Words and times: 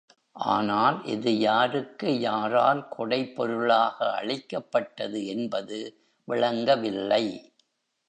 ஆனால் 0.35 0.97
இது 1.05 1.31
யாருக்கு 1.39 2.19
யாரால் 2.19 2.87
கொடைப் 2.89 3.35
பொருளாக 3.35 3.97
அளிக்கப்பட்டது 4.19 5.25
என்பது 5.27 5.79
விளங்கவில்லை. 6.27 7.25